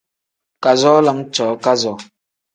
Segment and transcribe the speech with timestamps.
[0.63, 1.97] Kazoo lam cooo kazoo.